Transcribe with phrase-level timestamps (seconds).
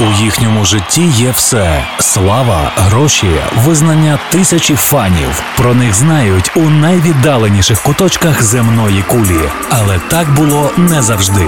[0.00, 5.42] У їхньому житті є все: слава, гроші, визнання тисячі фанів.
[5.56, 9.40] Про них знають у найвіддаленіших куточках земної кулі.
[9.70, 11.46] Але так було не завжди.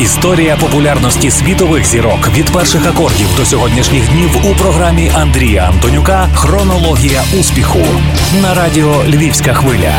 [0.00, 7.22] Історія популярності світових зірок від перших акордів до сьогоднішніх днів у програмі Андрія Антонюка Хронологія
[7.40, 7.86] успіху
[8.42, 9.94] на радіо Львівська хвиля.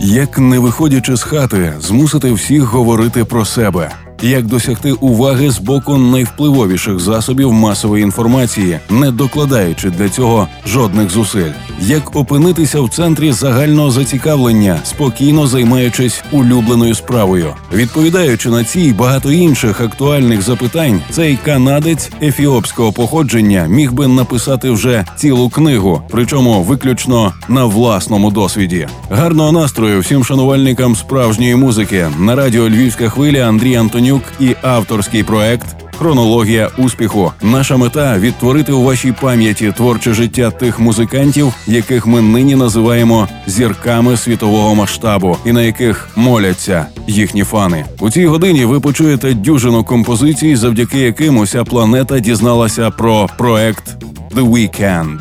[0.00, 3.92] Як не виходячи з хати, змусити всіх говорити про себе
[4.22, 11.50] як досягти уваги з боку найвпливовіших засобів масової інформації, не докладаючи для цього жодних зусиль,
[11.80, 19.32] як опинитися в центрі загального зацікавлення, спокійно займаючись улюбленою справою, відповідаючи на ці й багато
[19.32, 27.32] інших актуальних запитань, цей канадець ефіопського походження міг би написати вже цілу книгу, причому виключно
[27.48, 28.88] на власному досвіді.
[29.10, 34.05] Гарного настрою всім шанувальникам справжньої музики на радіо Львівська хвиля Андрій Антоні.
[34.06, 35.66] Романюк і авторський проект
[35.98, 37.32] Хронологія успіху.
[37.42, 44.16] Наша мета відтворити у вашій пам'яті творче життя тих музикантів, яких ми нині називаємо зірками
[44.16, 47.84] світового масштабу, і на яких моляться їхні фани.
[48.00, 53.96] У цій годині ви почуєте дюжину композицій, завдяки яким уся планета дізналася про проект
[54.34, 55.18] The Weekend.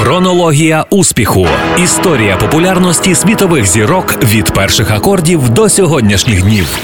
[0.00, 1.46] Хронологія успіху.
[1.84, 6.78] Історія популярності світових зірок від перших акордів до сьогоднішніх днів.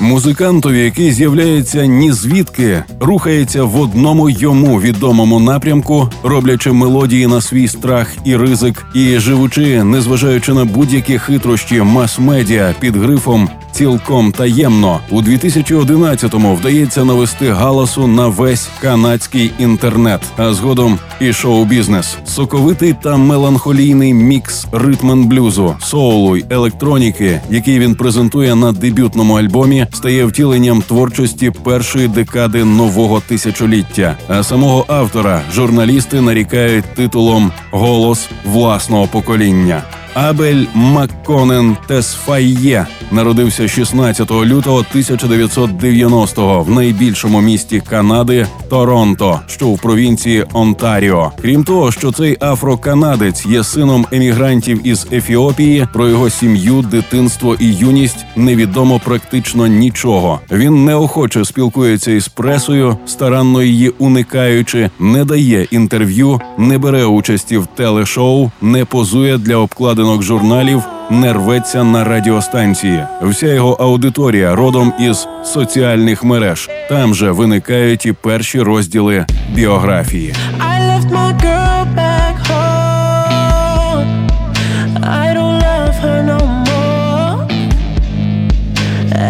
[0.00, 7.68] Музикантові, який з'являється ні звідки, рухається в одному йому відомому напрямку, роблячи мелодії на свій
[7.68, 15.00] страх і ризик, і живучи, незважаючи на будь-які хитрощі мас-медіа під грифом цілком таємно.
[15.10, 22.16] У 2011-му вдається навести галасу на весь канадський інтернет, а згодом і шоу-бізнес.
[22.24, 29.86] Соковитий та меланхолійний мікс ритмен блюзу, соулу й електроніки, який він презентує на дебютному альбомі,
[29.92, 34.16] стає втіленням творчості першої декади нового тисячоліття.
[34.28, 39.82] А самого автора журналісти нарікають титулом Голос власного покоління.
[40.14, 50.44] Абель Макконен Тесфайє народився 16 лютого 1990-го в найбільшому місті Канади Торонто, що в провінції
[50.52, 51.32] Онтаріо.
[51.42, 57.72] Крім того, що цей афроканадець є сином емігрантів із Ефіопії, про його сім'ю, дитинство і
[57.72, 60.40] юність невідомо практично нічого.
[60.50, 67.66] Він неохоче спілкується із пресою, старанно її уникаючи, не дає інтерв'ю, не бере участі в
[67.66, 69.56] телешоу, не позує для
[70.04, 73.04] обкладинок журналів не рветься на радіостанції.
[73.22, 76.68] Вся його аудиторія родом із соціальних мереж.
[76.88, 80.34] Там же виникають і перші розділи біографії.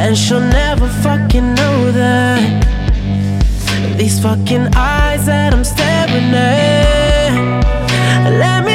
[0.06, 2.40] And she'll never fucking know that
[3.98, 7.14] These fucking eyes that I'm staring at
[8.40, 8.73] Let me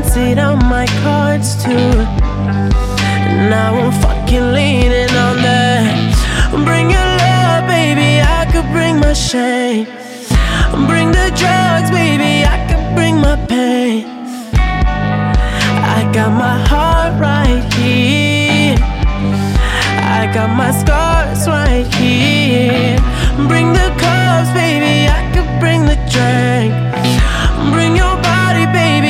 [0.00, 1.92] emptied out my cards too.
[3.52, 5.92] Now I'm fucking leaning on that.
[6.66, 9.84] Bring your love, baby, I could bring my shame.
[10.88, 14.06] Bring the drugs, baby, I could bring my pain.
[15.96, 18.76] I got my heart right here.
[20.18, 22.96] I got my scars right here.
[23.50, 26.72] Bring the cups, baby, I could bring the drink.
[27.74, 29.09] Bring your body, baby,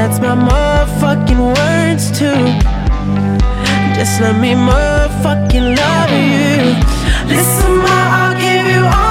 [0.00, 2.42] that's my motherfucking words too.
[3.94, 6.56] Just let me motherfucking love you.
[7.28, 9.09] Listen, my, I'll give you all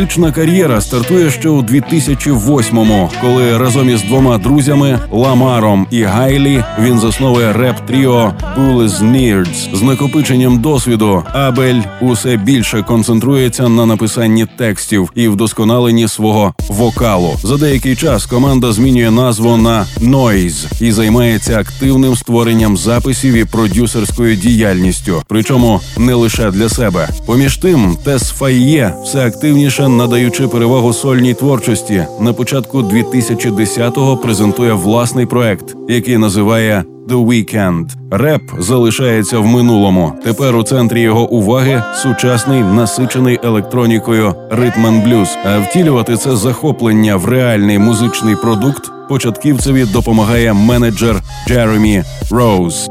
[0.00, 6.98] музична кар'єра стартує ще у 2008-му, коли разом із двома друзями Ламаром і Гайлі він
[6.98, 9.76] засновує реп-тріо Bullies Nerds.
[9.76, 11.22] з накопиченням досвіду.
[11.32, 17.36] Абель усе більше концентрується на написанні текстів і вдосконаленні свого вокалу.
[17.42, 24.36] За деякий час команда змінює назву на Noise і займається активним створенням записів і продюсерською
[24.36, 27.08] діяльністю, причому не лише для себе.
[27.26, 32.06] Поміж тим, Тес Файє все активніше надаючи перевагу сольній творчості.
[32.20, 37.86] На початку 2010-го презентує власний проект, який називає The Weekend.
[38.10, 40.12] Реп залишається в минулому.
[40.24, 45.28] Тепер у центрі його уваги сучасний насичений електронікою ритм блюз.
[45.44, 52.90] А втілювати це захоплення в реальний музичний продукт початківцеві допомагає менеджер Джеремі Роуз.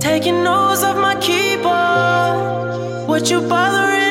[0.00, 2.36] Taking notes of my keyboard.
[3.08, 4.03] What you bothering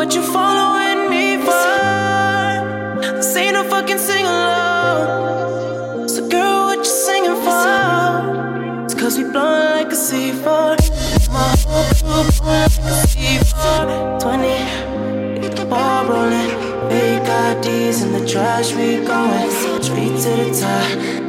[0.00, 3.02] What you following me for?
[3.16, 6.08] This ain't no fucking sing along.
[6.08, 8.84] So, girl, what you singing for?
[8.86, 11.30] It's cause we blowing like a C4.
[11.30, 14.20] My whole crew blowing like a C4.
[14.22, 16.48] 20, get the ball rolling.
[16.88, 19.50] Big IDs in the trash, we going
[19.82, 21.19] straight to the top.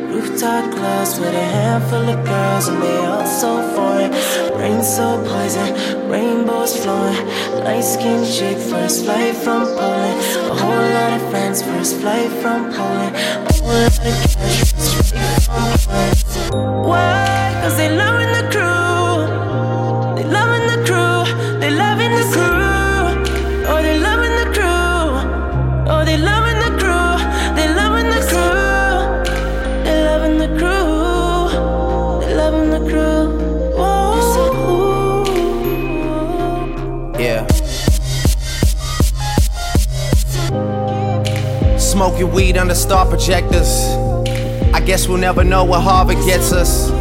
[0.42, 4.12] Rooftop clubs with a handful of girls and they all so foreign.
[4.60, 7.28] Rain so poison, rainbows flowing.
[7.64, 10.20] Light skinned chick, first flight from Poland.
[10.50, 13.16] A whole lot of friends, first flight from Poland.
[13.16, 16.88] A whole lot of cash, first flight from Poland.
[16.88, 17.60] Why?
[17.62, 18.31] Cause they loving
[42.22, 43.68] Smoking weed under star projectors.
[44.76, 47.01] I guess we'll never know what Harvard gets us.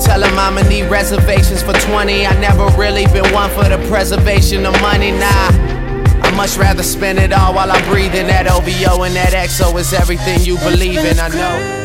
[0.00, 2.26] Tell him I'ma need reservations for 20.
[2.26, 5.48] I never really been one for the preservation of money, nah.
[6.26, 8.26] I much rather spend it all while I'm breathing.
[8.26, 11.80] That OVO and that XO is everything you believe in, I know.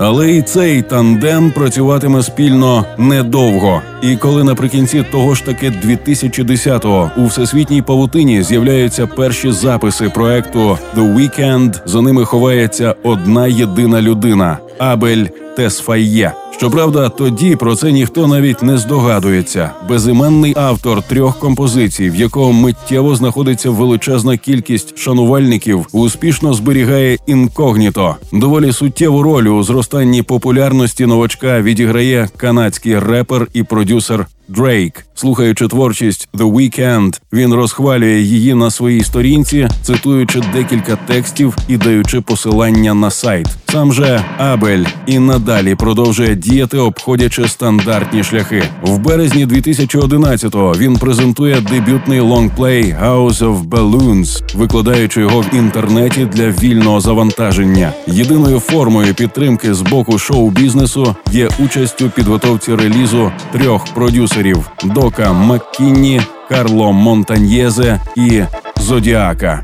[0.00, 3.82] Але і цей тандем працюватиме спільно недовго.
[4.02, 11.14] І коли наприкінці того ж таки 2010-го у всесвітній павутині з'являються перші записи проекту «The
[11.14, 15.24] Weekend», за ними ховається одна єдина людина Абель
[15.56, 16.32] Тесфайє.
[16.58, 19.70] Щоправда, тоді про це ніхто навіть не здогадується.
[19.88, 28.16] Безіменний автор трьох композицій, в якого миттєво знаходиться величезна кількість шанувальників, успішно зберігає інкогніто.
[28.32, 36.28] Доволі суттєву роль у зростанні популярності новачка відіграє канадський репер і продюсер Дрейк, слухаючи творчість
[36.34, 43.10] The Weeknd, він розхвалює її на своїй сторінці, цитуючи декілька текстів і даючи посилання на
[43.10, 43.46] сайт.
[43.72, 48.62] Сам же Абель і надалі продовжує діяти, обходячи стандартні шляхи.
[48.82, 56.50] В березні 2011-го він презентує дебютний лонгплей House of Balloons, викладаючи його в інтернеті для
[56.50, 57.92] вільного завантаження.
[58.06, 65.31] Єдиною формою підтримки з боку шоу-бізнесу є участь у підготовці релізу трьох продюсерів продюсерів Дока
[65.31, 68.41] Маккінні, Карло Монтаньєзе і
[68.77, 69.63] Зодіака.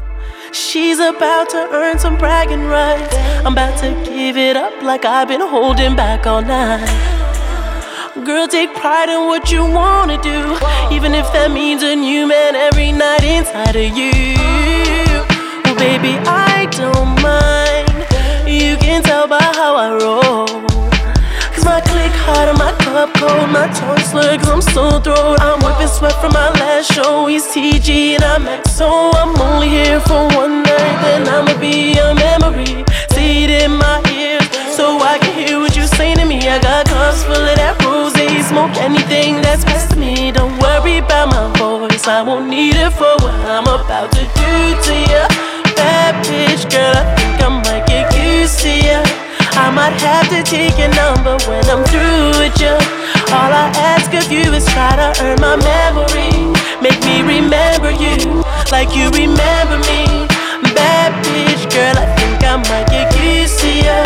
[0.51, 3.13] She's about to earn some bragging rights.
[3.43, 6.89] I'm about to give it up like I've been holding back all night.
[8.27, 10.39] Girl, take pride in what you wanna do,
[10.95, 14.13] even if that means a new man every night inside of you.
[15.63, 16.13] Well, baby,
[16.53, 17.87] I don't mind.
[18.59, 20.62] You can tell by how I roll.
[22.26, 23.50] my click my cup cold.
[23.50, 25.40] My tongue slur cause I'm so throat.
[25.40, 27.26] I'm whipping sweat from my last show.
[27.26, 29.14] He's TG and I'm XO.
[29.14, 30.96] I'm only here for one night.
[31.02, 32.84] Then I'ma be a memory.
[33.12, 36.38] See it in my ears so I can hear what you say to me.
[36.48, 38.14] I got cups full of that rose.
[38.54, 40.30] Smoke anything that's best to me.
[40.30, 42.06] Don't worry about my voice.
[42.06, 44.54] I won't need it for what I'm about to do
[44.86, 45.24] to you.
[45.74, 49.03] Bad bitch, girl, I think I might get used to you.
[49.74, 52.78] I might have to take your number when I'm through with you.
[53.34, 56.30] All I ask of you is try to earn my memory.
[56.78, 58.14] Make me remember you
[58.70, 60.30] like you remember me.
[60.78, 63.98] Bad bitch, girl, I think I might get used to you.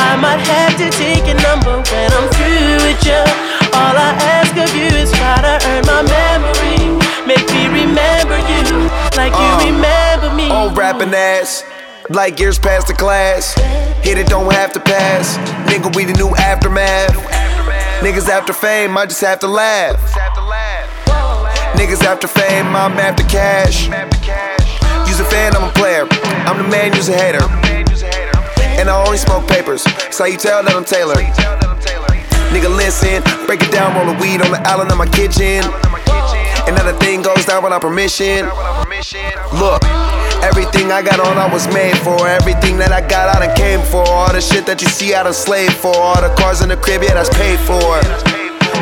[0.00, 3.20] I might have to take your number when I'm through with you.
[3.76, 6.96] All I ask of you is try to earn my memory.
[7.28, 8.88] Make me remember you
[9.20, 10.48] like you uh, remember me.
[10.48, 11.62] Old rapping ass.
[12.08, 13.52] Like years past the class.
[14.02, 15.36] Hit it, don't have to pass.
[15.70, 17.14] Nigga, we the new aftermath.
[18.00, 20.00] Niggas after fame, I just have to laugh.
[21.76, 23.88] Niggas after fame, I'm after cash.
[25.08, 26.06] Use a fan, I'm a player.
[26.48, 27.44] I'm the man, use a hater.
[28.80, 29.82] And I only smoke papers.
[30.10, 31.14] So you tell that I'm Taylor.
[32.50, 35.62] Nigga, listen, break it down, roll the weed on the island of my kitchen.
[36.66, 38.46] And now the thing goes down without permission.
[39.58, 39.99] Look.
[40.60, 42.28] Everything I got on, I was made for.
[42.28, 44.04] Everything that I got, I done came for.
[44.04, 45.96] All the shit that you see, I done slaved for.
[45.96, 47.96] All the cars in the crib, yeah, that's paid for.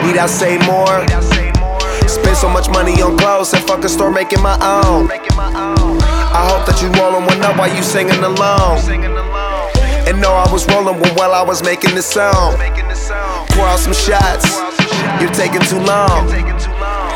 [0.03, 1.07] Need I say more?
[2.11, 5.07] Spend so much money on clothes and fuck a store making my own.
[5.39, 8.83] I hope that you rolling one up while you singing along.
[10.11, 12.59] And know I was rolling one while I was making this song.
[13.55, 14.51] Pour out some shots,
[15.23, 16.27] you're taking too long.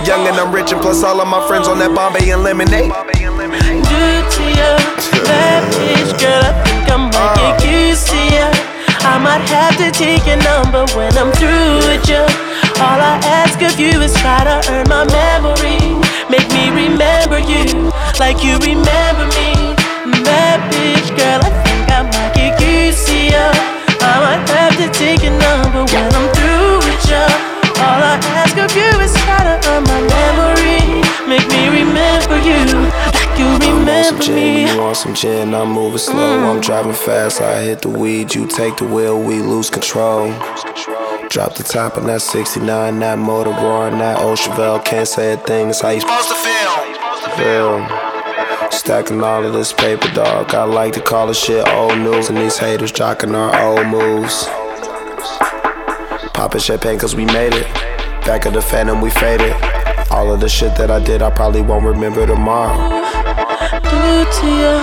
[0.06, 3.11] Young and I'm rich, and plus all of my friends on that Bombay and lemonade
[5.28, 7.82] Bad bitch, girl, I think I might get you.
[9.04, 12.22] I might have to take your number when I'm through with you.
[12.78, 15.82] All I ask of you is try to earn my memory.
[16.30, 17.90] Make me remember you
[18.22, 19.74] like you remember me.
[20.22, 22.94] Bad bitch, girl, I think I might get you.
[24.00, 27.26] I might have to take your number when I'm through with you.
[27.82, 31.02] All I ask of you is try to earn my memory.
[31.26, 32.86] Make me remember you
[33.42, 34.70] you remember some me.
[34.70, 36.16] You want some gin, I'm moving slow.
[36.16, 36.54] Mm.
[36.54, 38.34] I'm driving fast, I hit the weed.
[38.34, 40.28] You take the wheel, we lose control.
[41.28, 44.84] Drop the top on that 69, that motor roaring, that old Chevelle.
[44.84, 46.72] Can't say a thing, that's how you supposed to feel.
[47.36, 48.70] Feel.
[48.70, 50.54] Stacking all of this paper, dog.
[50.54, 54.46] I like to call this shit old news, and these haters jocking our old moves.
[56.34, 57.66] Popping champagne cause we made it.
[58.24, 59.54] Back of the phantom, we faded.
[60.12, 63.02] All of the shit that I did, I probably won't remember tomorrow
[63.92, 64.74] do to you?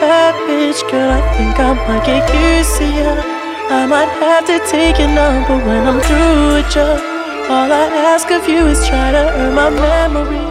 [0.00, 3.12] Bad bitch, girl, I think I might get used to you.
[3.78, 6.90] I might have to take your number when I'm through with you.
[7.52, 10.49] All I ask of you is try to earn my memory.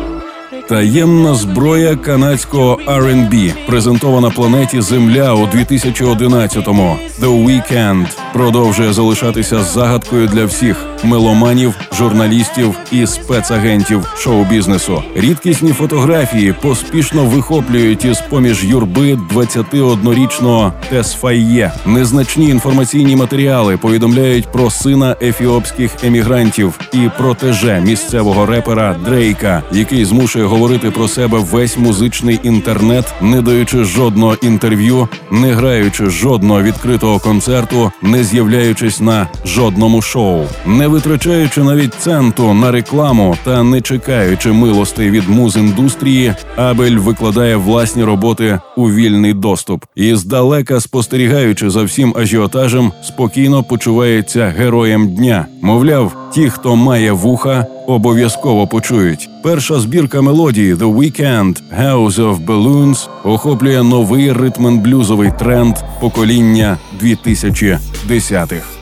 [0.67, 6.97] Таємна зброя канадського R&B, презентована планеті Земля у 2011-му.
[7.21, 15.03] The Weeknd продовжує залишатися загадкою для всіх меломанів, журналістів і спецагентів шоу-бізнесу.
[15.15, 21.71] Рідкісні фотографії поспішно вихоплюють із поміж юрби 21-річного Тесфайє.
[21.85, 30.45] Незначні інформаційні матеріали повідомляють про сина ефіопських емігрантів і протеже місцевого репера Дрейка, який змушує
[30.49, 37.91] говорити про себе весь музичний інтернет, не даючи жодного інтерв'ю, не граючи жодного відкритого концерту,
[38.01, 40.43] не з'являючись на жодному шоу.
[40.65, 48.03] Не витрачаючи навіть центу на рекламу та не чекаючи милостей від муз-індустрії, Абель викладає власні
[48.03, 55.45] роботи у вільний доступ і здалека спостерігаючи за всім ажіотажем, спокійно почувається героєм дня.
[55.61, 59.29] Мовляв, ті, хто має вуха, обов'язково почують.
[59.43, 68.78] Перша збірка мелодії «The Weekend» «House of Balloons» охоплює новий ритмен блюзовий тренд покоління 2010-х.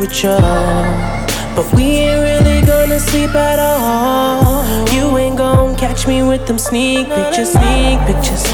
[0.00, 0.36] With you.
[1.54, 4.64] But we ain't really gonna sleep at all.
[4.94, 8.44] You ain't gonna catch me with them sneak pictures, sneak pictures.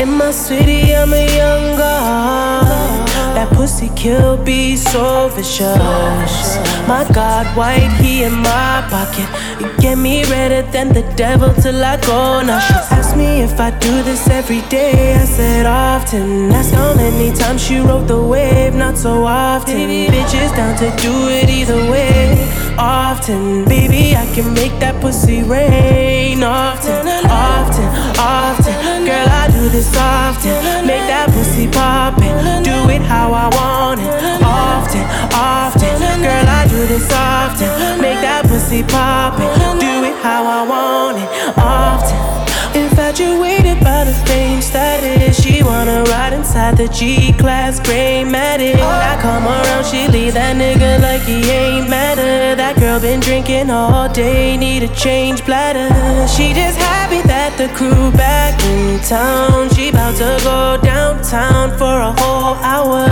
[0.00, 3.13] In my city, I'm a young god.
[3.34, 6.56] That pussy kill be so vicious.
[6.86, 9.28] My God, white, he in my pocket.
[9.60, 12.42] You get me redder than the devil till I go.
[12.42, 15.14] Now she asked me if I do this every day.
[15.14, 16.52] I said often.
[16.52, 19.74] Ask how many times she rode the wave, not so often.
[20.14, 22.38] Bitches down to do it either way.
[22.78, 26.42] Often, baby, I can make that pussy rain.
[26.42, 27.88] Often, often,
[28.18, 29.06] often.
[29.06, 29.43] Girl, I
[29.74, 30.86] this often.
[30.86, 32.62] Make that pussy poppin'.
[32.62, 34.12] Do it how I want it.
[34.38, 35.04] Often,
[35.34, 36.22] often.
[36.22, 38.00] Girl, I do this often.
[38.00, 39.50] Make that pussy poppin'.
[39.82, 41.28] Do it how I want it.
[41.58, 42.53] Often.
[42.74, 45.40] Infatuated by the fame status.
[45.40, 48.74] She wanna ride inside the G class gray matic.
[48.74, 52.56] I come around, she leave that nigga like he ain't matter.
[52.56, 55.88] That girl been drinking all day, need a change bladder.
[56.26, 59.70] She just happy that the crew back in town.
[59.74, 63.06] She about to go downtown for a whole hour.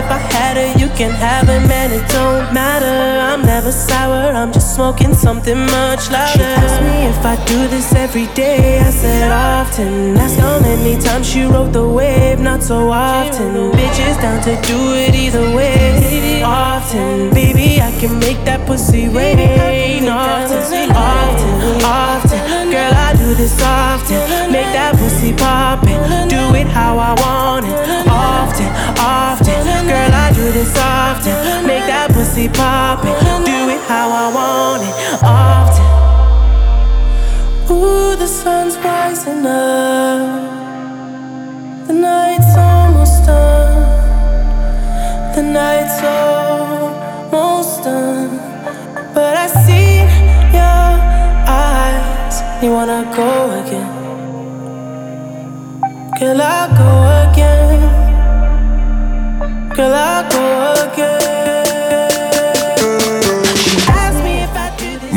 [0.00, 3.20] If I had her, you can have her, man, it don't matter.
[3.20, 6.38] I'm never sour, I'm just smoking something much louder.
[6.38, 8.80] She asked me if I do this every day.
[8.80, 10.16] I said often.
[10.16, 13.70] Ask how many times she rode the wave, not so often.
[13.78, 16.42] Bitches down to do it either way.
[16.42, 20.08] Often, baby, I can make that pussy rain.
[20.08, 22.40] Often, often, often.
[22.74, 24.20] Girl, I do this often.
[24.50, 26.28] Make that pussy poppin'.
[26.28, 27.78] Do it how I want it.
[28.08, 29.58] Often, often.
[29.86, 31.66] Girl, I do this often.
[31.66, 33.14] Make that pussy poppin'.
[33.44, 34.94] Do it how I want it.
[35.22, 35.97] Often.
[37.78, 40.20] Ooh, the sun's rising up.
[41.86, 43.82] The night's almost done.
[45.36, 48.30] The night's almost done.
[49.14, 50.00] But I see
[50.58, 50.90] your
[51.66, 52.36] eyes.
[52.62, 53.30] You wanna go
[53.60, 53.90] again?
[56.18, 56.90] Girl, I go
[57.30, 57.80] again.
[59.76, 60.44] Girl, I go
[60.90, 61.47] again.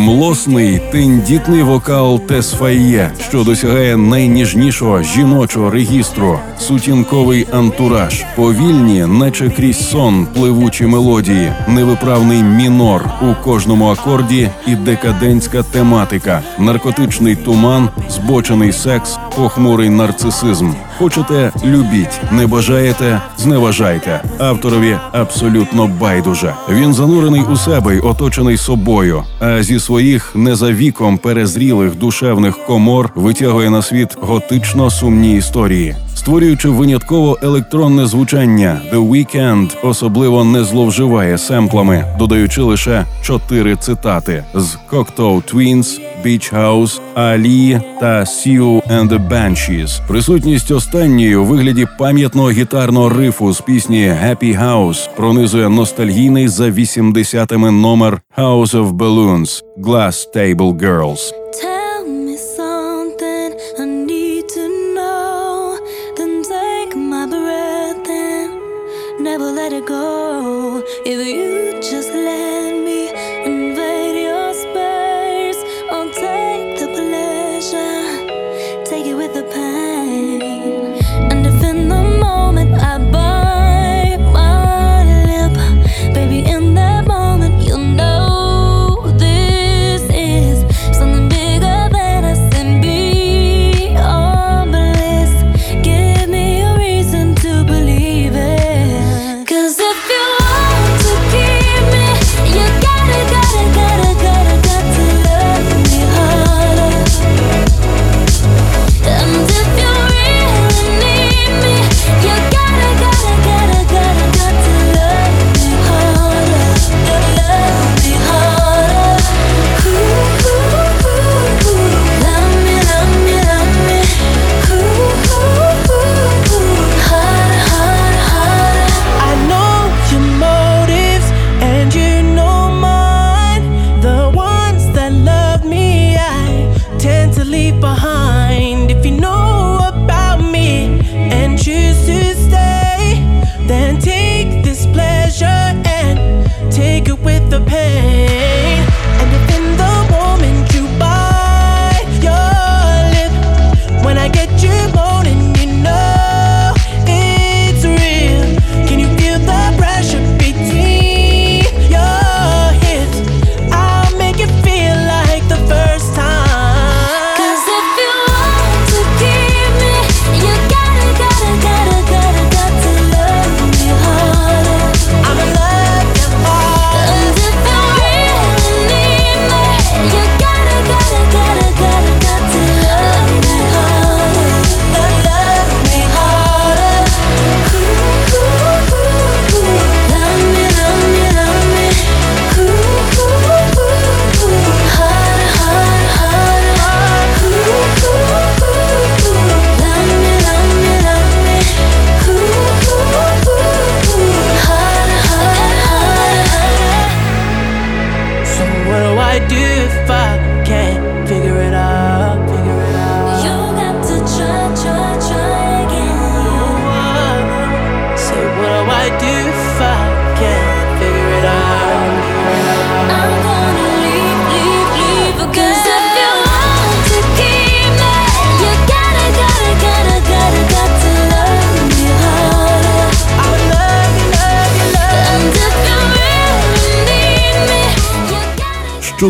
[0.01, 10.27] Млосний, тендітний вокал Тесфає, що досягає найніжнішого жіночого регістру, сутінковий антураж, повільні, наче крізь сон,
[10.33, 19.89] пливучі мелодії, невиправний мінор у кожному акорді і декадентська тематика, наркотичний туман, збочений секс, похмурий
[19.89, 20.71] нарцисизм.
[20.97, 24.21] Хочете любіть, не бажаєте, зневажайте.
[24.39, 26.53] Авторові абсолютно байдуже.
[26.69, 29.23] Він занурений у себе й оточений собою.
[29.39, 35.95] А зі своїх не за віком перезрілих душевних комор витягує на світ готично сумні історії.
[36.21, 44.77] Створюючи винятково електронне звучання, The Weeknd особливо не зловживає семплами, додаючи лише чотири цитати з
[44.91, 50.07] Cocteau Twins, Beach House, Ali та Sue and the Banshees.
[50.07, 57.71] Присутність останньої у вигляді пам'ятного гітарного рифу з пісні Happy House пронизує ностальгійний за 80-ми
[57.71, 61.19] номер House of Balloons Glass Table Girls.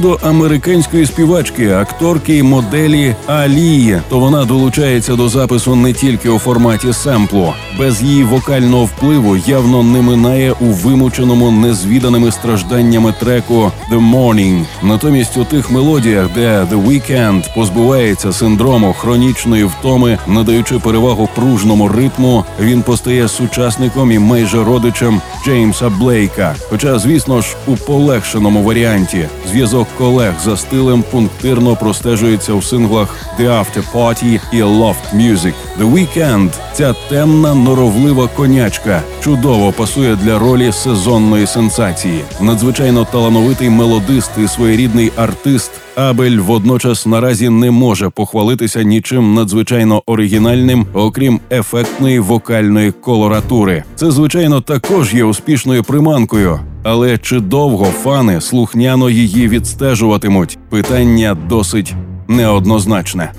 [0.02, 6.40] Щодо американської співачки, акторки і моделі Алії, то вона долучається до запису не тільки у
[6.40, 7.54] форматі семплу.
[7.82, 14.66] Без її вокального впливу явно не минає у вимученому незвіданими стражданнями треку «The Morning».
[14.84, 22.46] Натомість у тих мелодіях, де «The Weeknd» позбувається синдрому хронічної втоми, надаючи перевагу пружному ритму,
[22.60, 26.56] він постає сучасником і майже родичем Джеймса Блейка.
[26.70, 33.48] Хоча, звісно ж, у полегшеному варіанті зв'язок колег за стилем пунктирно простежується у синглах «The
[33.48, 35.54] After Party» і «Loft Music».
[35.80, 42.22] «The Weeknd»– ця темна норовлива конячка чудово пасує для ролі сезонної сенсації.
[42.42, 45.72] Надзвичайно талановитий мелодист і своєрідний артист.
[45.96, 53.84] Абель водночас наразі не може похвалитися нічим надзвичайно оригінальним, окрім ефектної вокальної колоратури.
[53.96, 56.60] Це звичайно також є успішною приманкою.
[56.84, 60.58] Але чи довго фани слухняно її відстежуватимуть?
[60.70, 61.94] Питання досить
[62.28, 63.32] неоднозначне.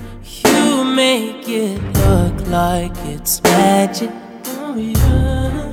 [2.12, 4.10] Look like it's magic.
[4.44, 5.72] Oh, yeah.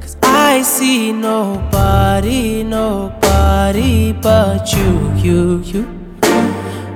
[0.00, 5.82] Cause I see nobody, nobody but you, you, you.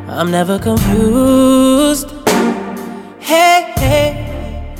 [0.07, 2.09] I'm never confused.
[3.19, 4.73] Hey, hey.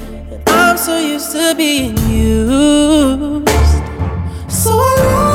[0.47, 3.49] I'm so used to being used.
[4.49, 5.34] So I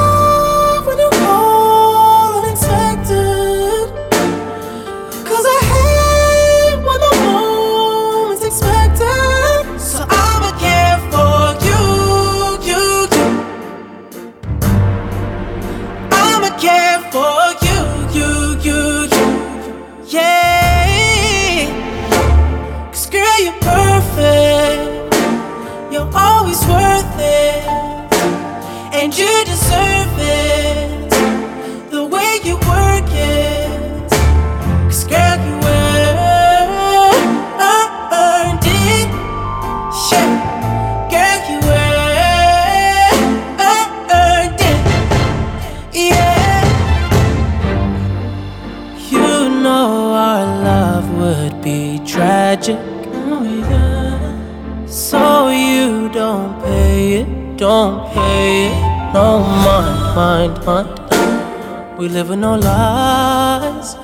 [57.60, 58.70] don't pay.
[59.14, 61.98] No mind, mind, mind.
[62.00, 63.96] We live in no lies.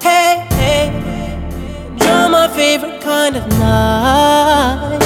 [0.00, 0.86] Hey, hey,
[2.00, 4.97] you're my favorite kind of night.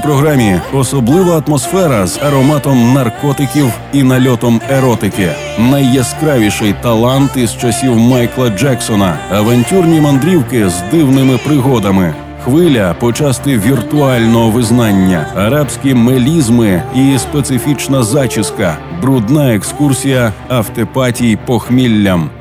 [0.00, 5.28] Нашій програмі особлива атмосфера з ароматом наркотиків і нальотом еротики.
[5.58, 12.14] Найяскравіший талант із часів Майкла Джексона, авантюрні мандрівки з дивними пригодами.
[12.44, 22.30] Хвиля почасти віртуального визнання, арабські мелізми і специфічна зачіска, брудна екскурсія автопатій похміллям.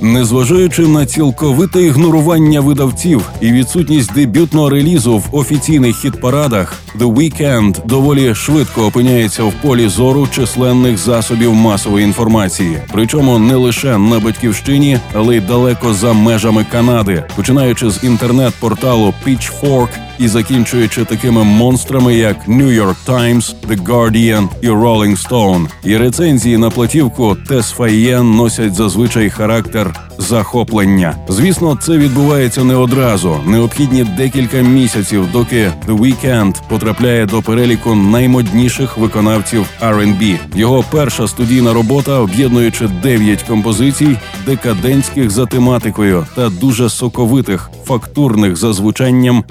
[0.00, 8.34] Незважаючи на цілковите ігнорування видавців і відсутність дебютного релізу в офіційних хіт-парадах, The Weeknd доволі
[8.34, 15.36] швидко опиняється в полі зору численних засобів масової інформації, причому не лише на батьківщині, але
[15.36, 22.84] й далеко за межами Канади, починаючи з інтернет-порталу Pitchfork і закінчуючи такими монстрами, як New
[22.84, 25.66] York Times, The Guardian і Rolling Stone.
[25.84, 31.16] І рецензії на платівку Tesfaye носять зазвичай характер захоплення.
[31.28, 33.36] Звісно, це відбувається не одразу.
[33.46, 40.36] Необхідні декілька місяців, доки The Weeknd потрапляє до переліку наймодніших виконавців R&B.
[40.54, 48.72] Його перша студійна робота, об'єднуючи дев'ять композицій, декадентських за тематикою та дуже соковитих, фактурних за
[48.72, 49.44] звучанням,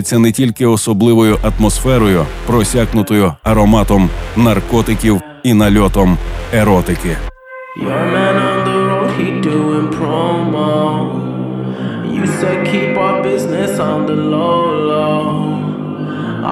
[0.00, 6.18] вирізняється не тільки особливою атмосферою, просякнутою ароматом наркотиків і нальотом
[6.52, 7.16] еротики.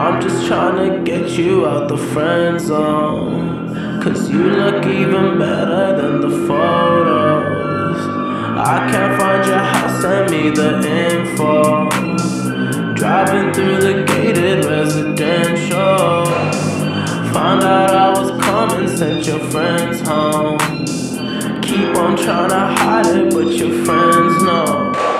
[0.00, 3.46] I'm just trying to get you out the friend zone.
[4.04, 8.00] Cause you look even better than the photos.
[8.74, 10.70] I can't find your house, send me the
[11.02, 12.17] info.
[12.98, 16.24] Driving through the gated residential.
[17.32, 20.58] Found out I was coming, sent your friends home.
[21.62, 25.17] Keep on trying to hide it, but your friends know.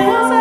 [0.00, 0.39] Yes,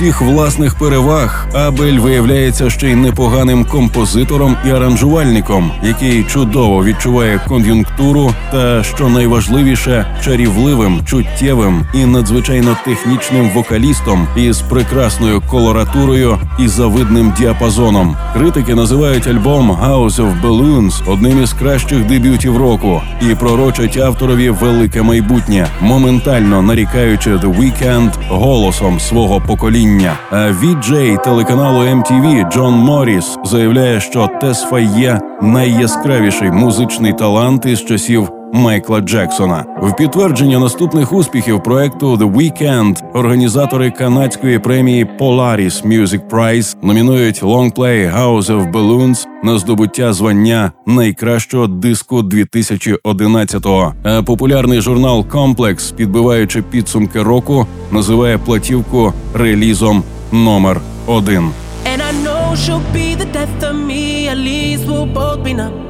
[0.00, 8.34] Всіх власних переваг Абель виявляється ще й непоганим композитором і аранжувальником, який чудово відчуває кон'юнктуру
[8.52, 18.16] та, що найважливіше, чарівливим, чуттєвим і надзвичайно технічним вокалістом із прекрасною колоратурою і завидним діапазоном.
[18.34, 25.02] Критики називають альбом House of Balloons одним із кращих дебютів року і пророчать авторові велике
[25.02, 29.89] майбутнє, моментально нарікаючи The Weeknd голосом свого покоління.
[30.30, 38.39] А віджей телеканалу MTV Джон Моріс заявляє, що Тесфа є найяскравіший музичний талант із часів.
[38.52, 46.76] Майкла Джексона в підтвердження наступних успіхів проекту The Weeknd організатори канадської премії Polaris Music Prize
[46.82, 53.94] номінують лонгплей House of Balloons на здобуття звання найкращого диску 2011-го.
[54.02, 61.50] А популярний журнал Complex, підбиваючи підсумки року, називає платівку релізом номер один.
[61.92, 65.89] And I know she'll be the death of me, at least we'll both be numb.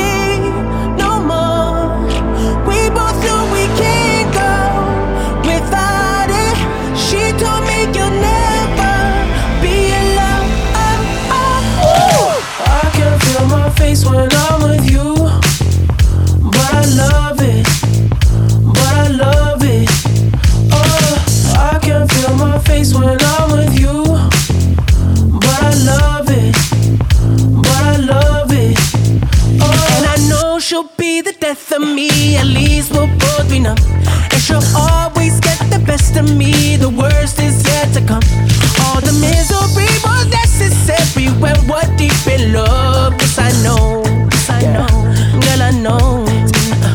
[36.81, 38.70] The worst is yet to come.
[38.91, 43.13] All the misery was necessary when we're deep in love.
[43.19, 44.03] Yes, I know.
[44.31, 44.91] Yes, I know.
[45.39, 46.25] Girl, I know.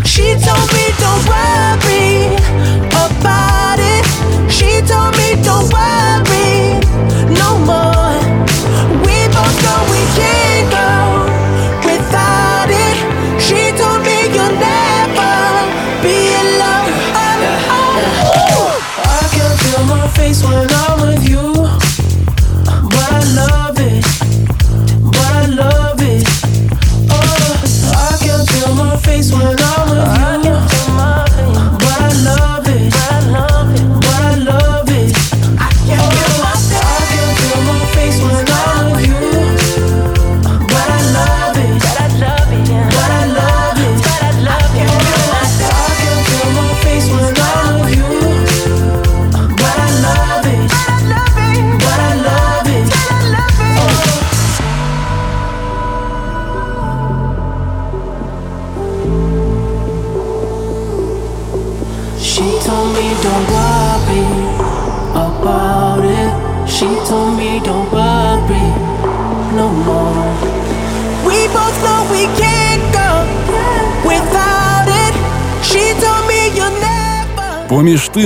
[0.04, 1.85] She told me don't worry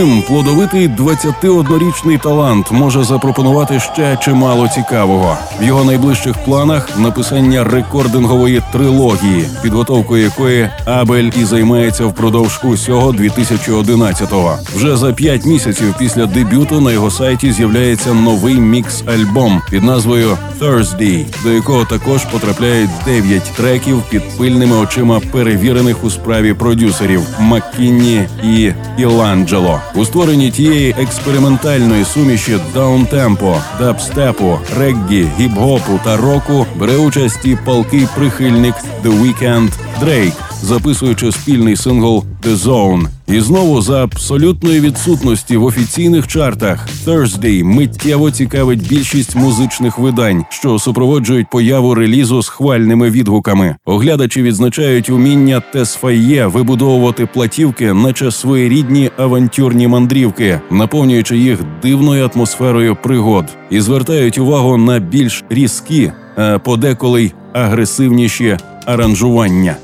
[0.01, 5.37] Поміж плодовитий 21-річний талант може запропонувати ще чимало цікавого.
[5.61, 14.59] В його найближчих планах написання рекордингової трилогії, підготовкою якої Абель і займається впродовж усього 2011-го.
[14.77, 21.25] Вже за п'ять місяців після дебюту на його сайті з'являється новий мікс-альбом під назвою Thursday,
[21.45, 28.73] до якого також потрапляють 9 треків під пильними очима перевірених у справі продюсерів Маккінні і
[28.99, 29.81] Іланджело.
[29.95, 38.09] У створенні тієї експериментальної суміші даунтемпо, дабстепу, реггі, гіп-гопу та року бере участь і палкий
[38.17, 38.75] прихильник
[39.05, 39.71] The Weeknd
[40.01, 43.20] Дрейк, записуючи спільний сингл The Zone.
[43.33, 50.79] І знову за абсолютної відсутності в офіційних чартах Thursday миттєво цікавить більшість музичних видань, що
[50.79, 53.77] супроводжують появу релізу з хвальними відгуками.
[53.85, 63.45] Оглядачі відзначають уміння Тесфає вибудовувати платівки, наче своєрідні авантюрні мандрівки, наповнюючи їх дивною атмосферою пригод,
[63.71, 68.57] і звертають увагу на більш різкі, а подеколи агресивніші
[68.87, 69.77] аранжування.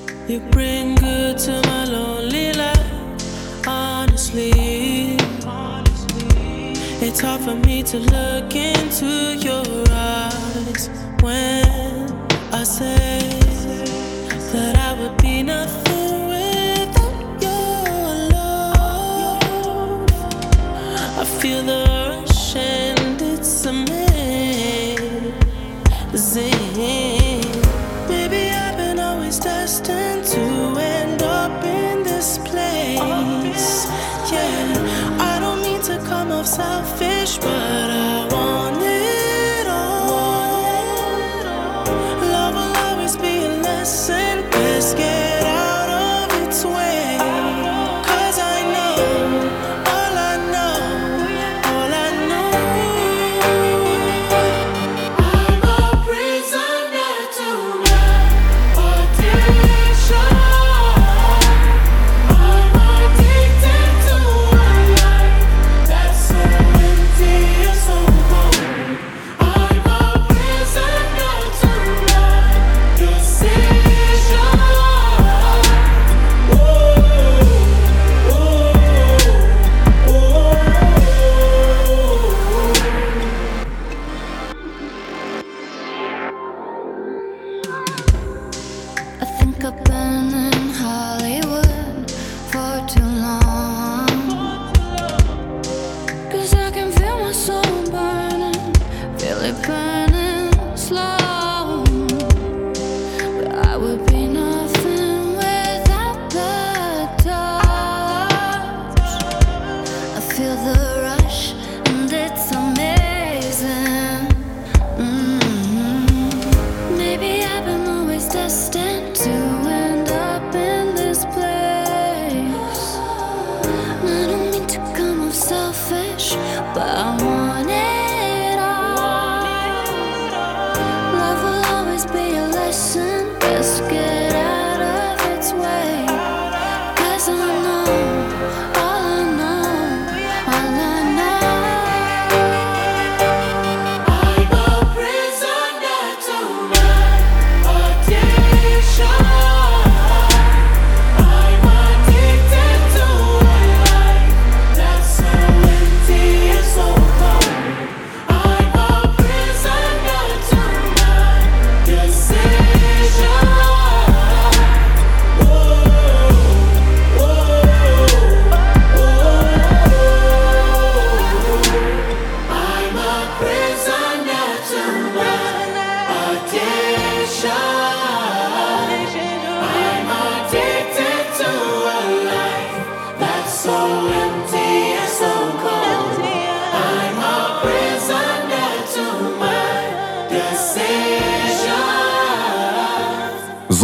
[7.87, 8.26] to love.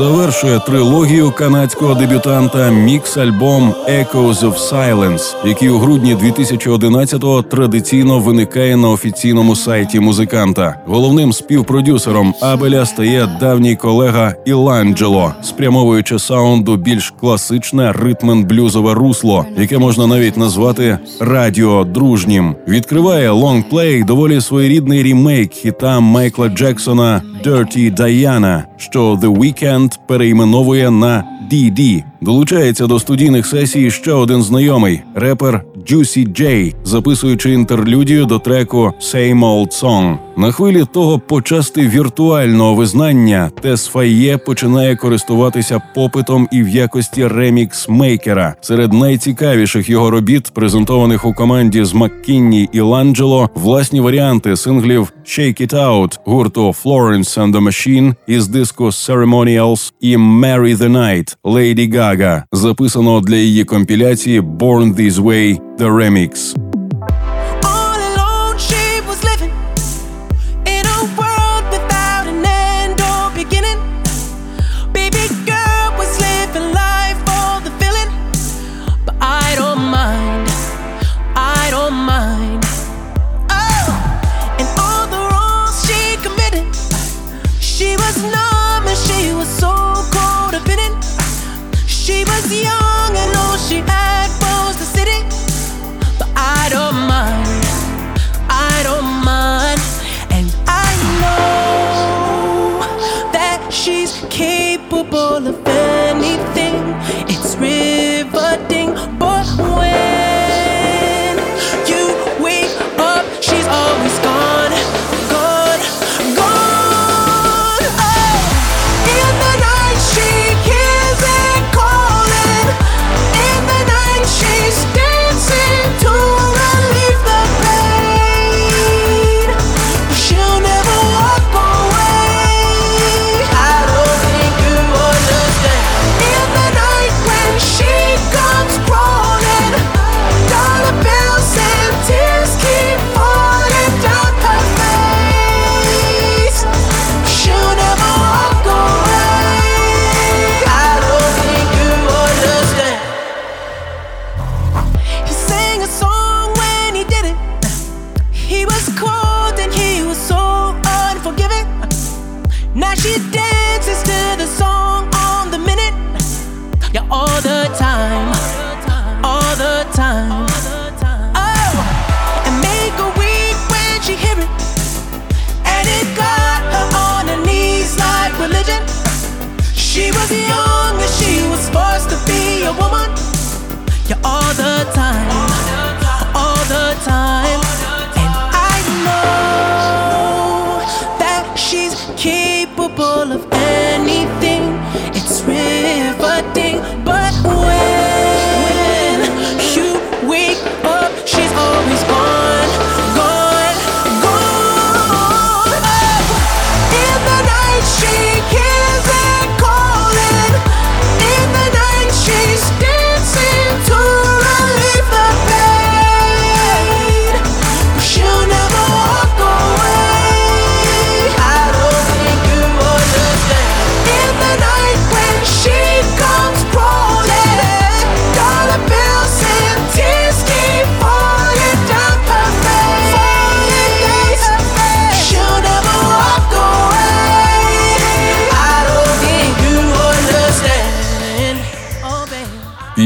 [0.02, 8.88] Завершує трилогію канадського дебютанта мікс-альбом «Echoes of Silence», який у грудні 2011-го традиційно виникає на
[8.88, 10.76] офіційному сайті музиканта.
[10.86, 19.78] Головним співпродюсером Абеля стає давній колега Іланджело, спрямовуючи саунду в більш класичне ритм-енд-блюзове русло, яке
[19.78, 22.54] можна навіть назвати радіодружнім.
[22.68, 31.24] Відкриває лонгплей доволі своєрідний рімейк хіта Майкла Джексона «Dirty Diana», що The Weeknd перейменовує на
[31.50, 32.04] DD.
[32.22, 39.40] Долучається до студійних сесій ще один знайомий репер Juicy J, записуючи інтерлюдію до треку «Same
[39.40, 40.18] Old Song».
[40.36, 48.54] На хвилі того почасти віртуального визнання Тес Файє починає користуватися попитом і в якості ремікс-мейкера.
[48.60, 55.62] Серед найцікавіших його робіт, презентованих у команді з Маккінні і Ланджело, власні варіанти синглів «Shake
[55.62, 61.86] It Out» гурту Florence and the Machine із диску «Ceremonials» і «Marry the Night» Лейді
[62.12, 66.56] Гага, записаного для її компіляції «Born This Way» The Remix.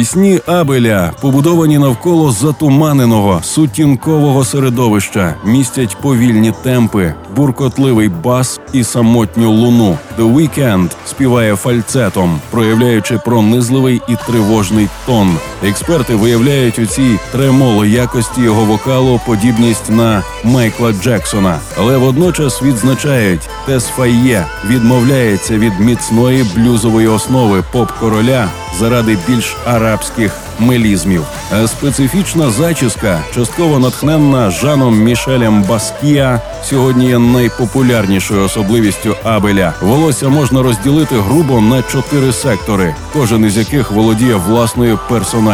[0.06, 9.98] Пісні Абеля, побудовані навколо затуманеного сутінкового середовища, містять повільні темпи, буркотливий бас і самотню луну.
[10.18, 15.36] The Weeknd співає фальцетом, проявляючи пронизливий і тривожний тон.
[15.62, 23.48] Експерти виявляють у цій тремоло якості його вокалу подібність на Майкла Джексона, але водночас відзначають,
[23.66, 28.48] Тес Файє відмовляється від міцної блюзової основи поп короля
[28.78, 31.24] заради більш арабських мелізмів.
[31.52, 39.74] А специфічна зачіска, частково натхненна Жаном Мішелем Баскія, сьогодні є найпопулярнішою особливістю Абеля.
[39.80, 45.46] Волосся можна розділити грубо на чотири сектори, кожен із яких володіє власною персональністю.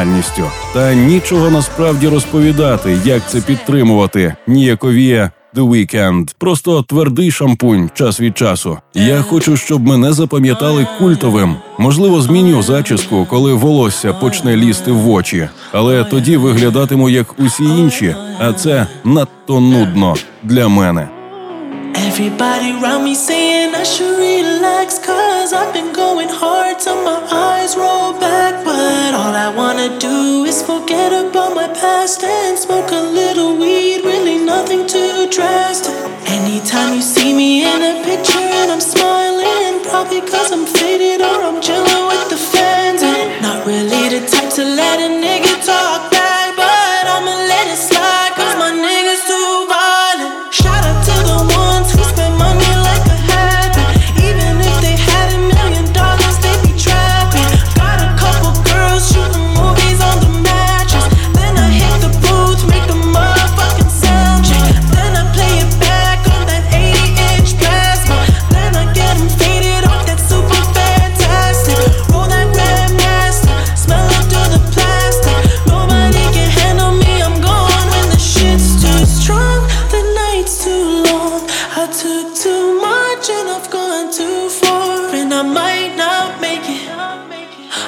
[0.75, 6.35] Та нічого насправді розповідати, як це підтримувати, ніяковіє The Weeknd.
[6.39, 8.79] Просто твердий шампунь час від часу.
[8.95, 11.57] Я хочу, щоб мене запам'ятали культовим.
[11.79, 18.15] Можливо, зміню зачіску, коли волосся почне лізти в очі, але тоді виглядатиму як усі інші,
[18.39, 21.09] а це надто нудно для мене.
[21.95, 27.77] Everybody around me saying I should relax Cause I've been going hard till my eyes
[27.77, 28.65] roll back.
[28.65, 34.05] But all I wanna do is forget about my past And smoke a little weed,
[34.05, 35.95] really nothing too drastic.
[36.27, 40.92] Anytime you see me in a picture and I'm smiling Probably cause I'm faded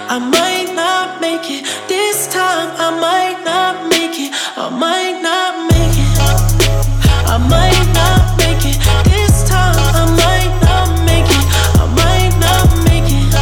[0.06, 1.64] I might not make it.
[1.88, 4.32] This time I might not make it.
[4.56, 6.12] I might not make it.
[7.24, 8.76] I might not make it.
[9.08, 11.44] This time I might not make it.
[11.80, 13.32] I might not make it.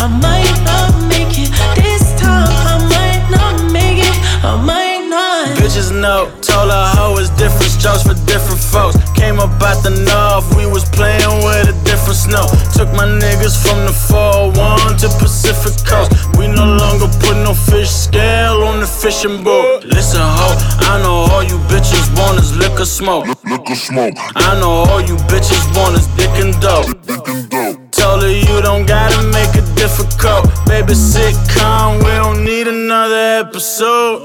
[0.00, 1.52] I might not make it.
[1.76, 4.16] This time I might not make it.
[4.42, 5.58] I might not.
[5.58, 8.96] Bitches know, told her hoe is different strokes for different folks.
[9.12, 11.79] Came up out the north, we was playing with a different
[12.20, 12.44] snow.
[12.76, 16.12] Took my niggas from the 401 to Pacific Coast.
[16.36, 19.84] We no longer put no fish scale on the fishing boat.
[19.84, 20.48] Listen, ho,
[20.92, 23.26] I know all you bitches want is liquor smoke.
[23.44, 26.88] Liquor smoke, I know all you bitches want is dick and dope.
[27.08, 27.90] dick and dope.
[27.90, 30.44] Told her you don't gotta make it difficult.
[30.66, 34.22] Baby, sitcom, we don't need another episode.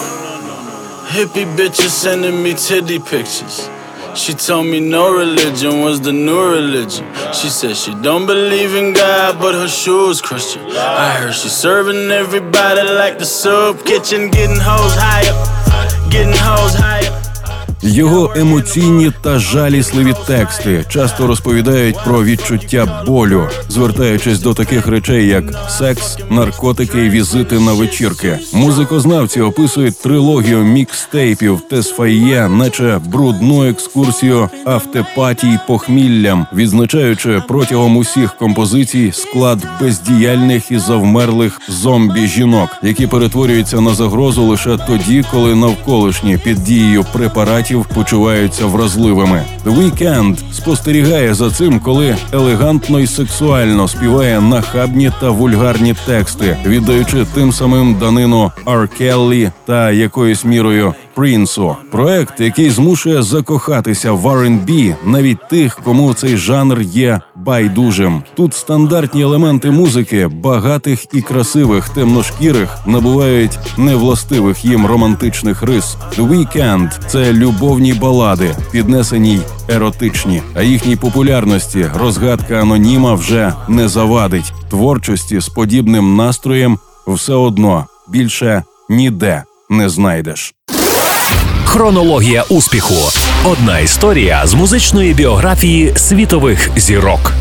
[1.16, 3.70] Hippie bitches sending me titty pictures.
[4.16, 7.06] She told me no religion was the new religion.
[7.34, 10.62] She said she don't believe in God, but her shoes Christian.
[10.72, 17.25] I heard she serving everybody like the soup kitchen, getting hoes higher, getting hoes higher.
[17.88, 25.44] Його емоційні та жалісливі тексти часто розповідають про відчуття болю, звертаючись до таких речей, як
[25.70, 28.40] секс, наркотики і візити на вечірки.
[28.54, 39.60] Музикознавці описують трилогію мікстейпів Тесфає, наче брудну екскурсію автопатій похміллям, відзначаючи протягом усіх композицій склад
[39.82, 47.06] бездіяльних і завмерлих зомбі жінок, які перетворюються на загрозу лише тоді, коли навколишні під дією
[47.14, 49.44] препаратів почуваються вразливими.
[49.66, 57.26] The Weeknd спостерігає за цим, коли елегантно і сексуально співає нахабні та вульгарні тексти, віддаючи
[57.34, 58.52] тим самим данину
[58.98, 61.76] Келлі та якоюсь мірою Принсу.
[61.92, 68.24] Проект, який змушує закохатися в R&B навіть тих, кому цей жанр є байдужим.
[68.36, 75.98] Тут стандартні елементи музики, багатих і красивих темношкірих, набувають невластивих їм романтичних рис.
[76.18, 83.88] The Weeknd– це любовні балади, піднесені й еротичні, а їхній популярності розгадка аноніма вже не
[83.88, 84.54] завадить.
[84.70, 90.56] Творчості з подібним настроєм все одно більше ніде не знайдеш.
[91.76, 92.96] Хронологія успіху.
[93.46, 97.34] Одна історія з музичної біографії світових зірок.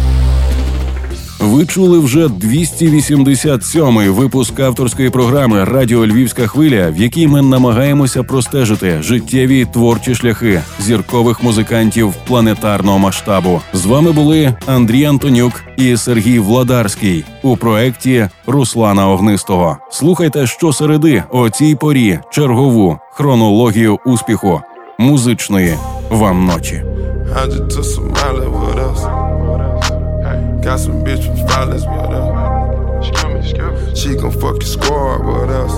[1.44, 9.02] Ви чули вже 287-й випуск авторської програми Радіо Львівська хвиля, в якій ми намагаємося простежити
[9.02, 13.60] життєві творчі шляхи зіркових музикантів планетарного масштабу.
[13.72, 19.76] З вами були Андрій Антонюк і Сергій Владарський у проекті Руслана Огнистого.
[19.90, 24.60] Слухайте щосереди о цій порі чергову хронологію успіху
[24.98, 25.74] музичної
[26.10, 26.84] вам ночі.
[30.64, 33.98] Got some bitch from Violence with us.
[33.98, 35.72] She gon' fuck your squad with us.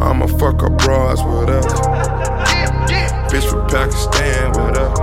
[0.00, 1.66] I'ma fuck her bras with us.
[3.30, 4.98] Bitch from Pakistan with us.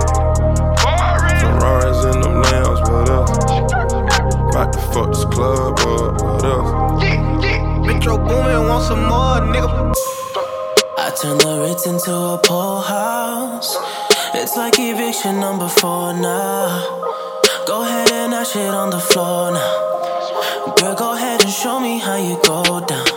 [1.40, 3.30] Ferraris in them lambs with us.
[4.50, 7.86] About to fuck this club up with us.
[7.86, 9.94] Metro Boomin want some more, nigga.
[10.98, 13.76] I turn the Ritz into a pool house.
[14.34, 17.05] It's like eviction number four now.
[17.66, 20.74] Go ahead and dash it on the floor now.
[20.76, 23.08] Girl, go ahead and show me how you go down.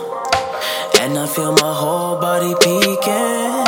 [1.00, 3.62] And I feel my whole body peeking.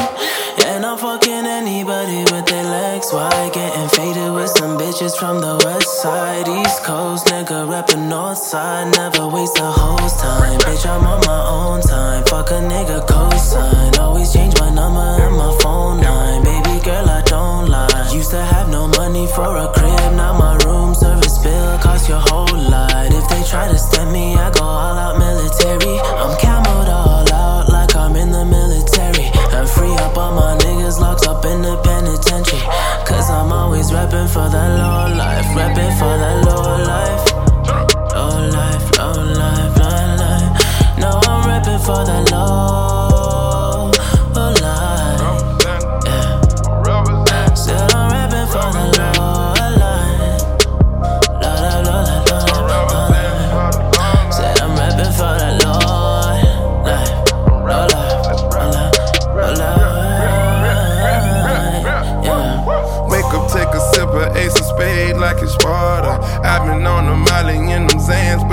[0.67, 3.53] And I'm fucking anybody with their legs wide.
[3.53, 6.49] Getting faded with some bitches from the west side.
[6.49, 8.91] East coast, nigga rapping north side.
[8.97, 10.59] Never waste a host time.
[10.67, 12.25] Bitch, I'm on my own time.
[12.25, 13.99] Fuck a nigga cosign.
[14.01, 16.52] Always change my number and my phone line.
[18.13, 20.13] Used to have no money for a crib.
[20.15, 23.07] Now my room service bill cost your whole lot.
[23.07, 25.99] If they try to stem me, I go all out military.
[26.21, 29.31] I'm camoed all out like I'm in the military.
[29.57, 32.61] And free up all my niggas locked up in the penitentiary.
[33.07, 35.47] Cause I'm always repping for that low life.
[35.57, 37.25] Repping for that low life.
[38.13, 40.99] Low life, low life, low life.
[40.99, 42.82] No, I'm repping for that low,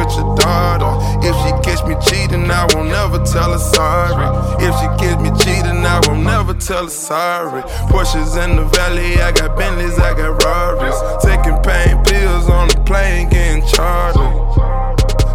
[0.09, 0.93] with your daughter.
[1.21, 4.27] If she catch me cheating, I won't never tell her sorry.
[4.63, 7.61] If she catch me cheating, I won't never tell her sorry.
[7.89, 10.97] Porsches in the valley, I got Bentleys, I got Rarries.
[11.23, 14.49] Taking pain pills on the plane, getting chartered.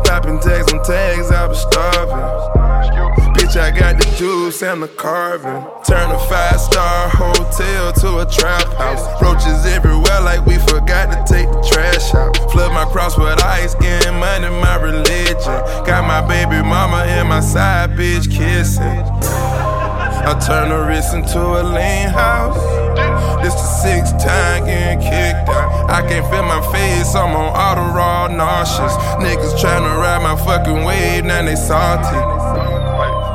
[0.04, 2.54] Popping tags on tags, I was starving.
[3.34, 5.64] Bitch, I got the juice and the carving.
[5.84, 9.04] Turn a five star hotel to a trap house.
[9.20, 11.60] Roaches everywhere, like we forgot to take the
[12.12, 12.36] out.
[12.50, 15.56] Flood my cross with ice, getting money, my religion.
[15.86, 19.00] Got my baby mama and my side bitch kissing.
[20.26, 22.58] I turn the wrist into a lean house.
[23.42, 25.90] This the sixth time getting kicked out.
[25.90, 28.94] I can't feel my face, I'm on auto raw nauseous.
[29.22, 32.16] Niggas tryna ride my fucking wave, now they salty.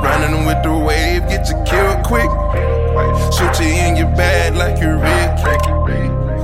[0.03, 2.29] Running with the wave, get you killed quick.
[3.33, 5.78] Shoot you in your bag like you're Rick.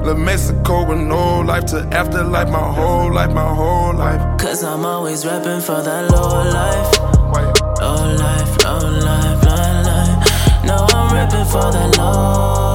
[0.05, 4.21] La Mexico with no life to afterlife, my whole life, my whole life.
[4.37, 6.99] Cause I'm always repping for that low life.
[7.81, 10.63] Low life, low life, low life.
[10.63, 12.74] No, I'm repping for that low,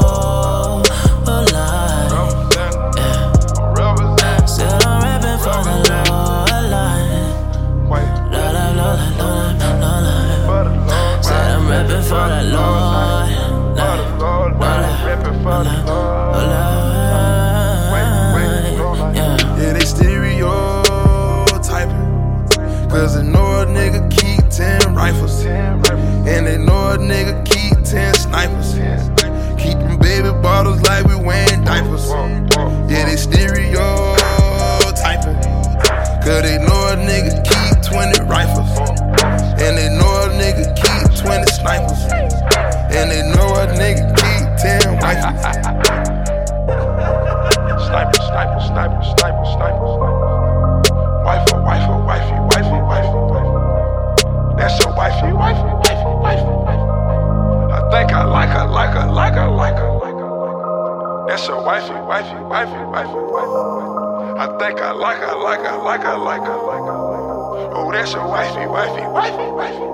[68.01, 69.85] that's your wifey, wifey, wifey, wifey.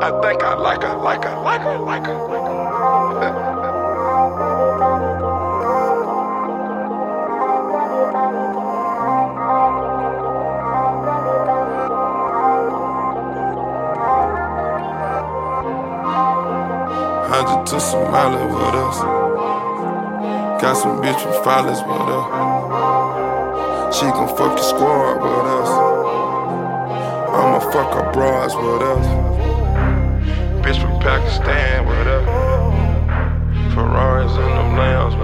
[0.00, 3.34] I think I like her, like her, like her, like her, like her.
[17.28, 18.98] Hundred to Somalia with us.
[20.62, 22.26] Got some bitch from Follies with us.
[23.96, 25.83] She gon' fuck your squad with us.
[27.74, 29.06] Fuck her bras with us.
[30.62, 32.24] Bitch from Pakistan with us.
[33.74, 35.16] Ferraris and them lambs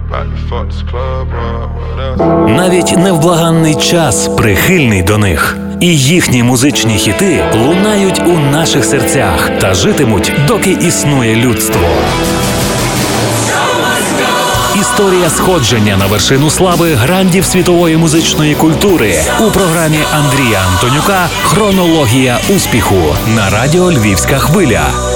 [0.04, 2.20] about to fuck this club up with us.
[2.48, 5.56] Навіть невблаганний час прихильний до них.
[5.80, 11.80] І їхні музичні хіти лунають у наших серцях та житимуть, доки існує людство.
[14.94, 23.16] Історія сходження на вершину слави грандів світової музичної культури у програмі Андрія Антонюка Хронологія успіху
[23.36, 25.13] на радіо Львівська хвиля.